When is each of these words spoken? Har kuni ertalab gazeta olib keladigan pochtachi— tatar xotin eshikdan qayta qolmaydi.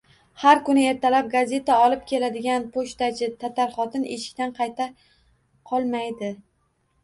Har 0.43 0.61
kuni 0.69 0.85
ertalab 0.91 1.29
gazeta 1.33 1.75
olib 1.89 2.01
keladigan 2.13 2.65
pochtachi— 2.79 3.31
tatar 3.45 3.77
xotin 3.77 4.09
eshikdan 4.19 4.59
qayta 4.61 4.91
qolmaydi. 5.75 6.37